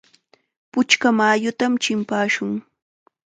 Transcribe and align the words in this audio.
Puchka 0.71 1.07
mayutam 1.17 1.73
chimpashun. 1.83 2.51